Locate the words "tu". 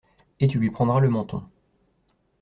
0.47-0.57